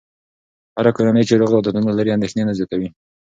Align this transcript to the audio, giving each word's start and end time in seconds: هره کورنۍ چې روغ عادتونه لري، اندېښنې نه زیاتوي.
هره 0.77 0.91
کورنۍ 0.97 1.23
چې 1.29 1.33
روغ 1.41 1.51
عادتونه 1.57 1.91
لري، 1.97 2.11
اندېښنې 2.13 2.43
نه 2.49 2.53
زیاتوي. 2.59 2.89